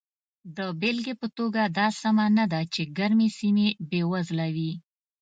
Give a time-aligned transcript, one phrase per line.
[0.57, 4.71] د بېلګې په توګه دا سمه نه ده چې ګرمې سیمې بېوزله وي.